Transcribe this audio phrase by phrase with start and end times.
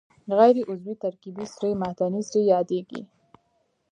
[0.37, 3.01] غیر عضوي ترکیبي سرې معدني سرې یادیږي.